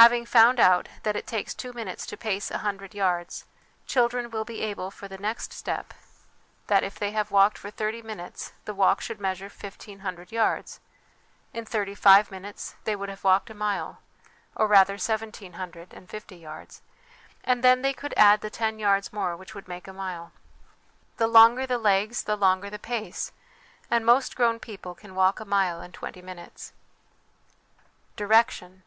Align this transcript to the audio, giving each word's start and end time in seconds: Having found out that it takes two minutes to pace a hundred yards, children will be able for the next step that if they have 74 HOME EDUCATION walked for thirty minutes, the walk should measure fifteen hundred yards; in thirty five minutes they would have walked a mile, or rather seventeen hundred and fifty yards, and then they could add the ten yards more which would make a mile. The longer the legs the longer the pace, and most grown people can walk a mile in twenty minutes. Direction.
Having 0.00 0.24
found 0.24 0.58
out 0.58 0.88
that 1.02 1.14
it 1.14 1.26
takes 1.26 1.52
two 1.52 1.74
minutes 1.74 2.06
to 2.06 2.16
pace 2.16 2.50
a 2.50 2.56
hundred 2.64 2.94
yards, 2.94 3.44
children 3.84 4.30
will 4.30 4.46
be 4.46 4.62
able 4.62 4.90
for 4.90 5.08
the 5.08 5.18
next 5.18 5.52
step 5.52 5.92
that 6.68 6.82
if 6.82 6.98
they 6.98 7.10
have 7.12 7.26
74 7.26 7.26
HOME 7.26 7.26
EDUCATION 7.26 7.34
walked 7.34 7.58
for 7.58 7.70
thirty 7.76 8.00
minutes, 8.00 8.52
the 8.64 8.72
walk 8.72 9.02
should 9.02 9.20
measure 9.20 9.50
fifteen 9.50 9.98
hundred 9.98 10.32
yards; 10.32 10.80
in 11.52 11.66
thirty 11.66 11.94
five 11.94 12.30
minutes 12.30 12.76
they 12.84 12.96
would 12.96 13.10
have 13.10 13.22
walked 13.22 13.50
a 13.50 13.54
mile, 13.54 13.98
or 14.56 14.66
rather 14.66 14.96
seventeen 14.96 15.52
hundred 15.52 15.92
and 15.92 16.08
fifty 16.08 16.36
yards, 16.36 16.80
and 17.44 17.62
then 17.62 17.82
they 17.82 17.92
could 17.92 18.14
add 18.16 18.40
the 18.40 18.48
ten 18.48 18.78
yards 18.78 19.12
more 19.12 19.36
which 19.36 19.54
would 19.54 19.68
make 19.68 19.86
a 19.86 19.92
mile. 19.92 20.32
The 21.18 21.26
longer 21.26 21.66
the 21.66 21.76
legs 21.76 22.22
the 22.22 22.36
longer 22.36 22.70
the 22.70 22.78
pace, 22.78 23.32
and 23.90 24.06
most 24.06 24.34
grown 24.34 24.60
people 24.60 24.94
can 24.94 25.14
walk 25.14 25.40
a 25.40 25.44
mile 25.44 25.82
in 25.82 25.92
twenty 25.92 26.22
minutes. 26.22 26.72
Direction. 28.16 28.82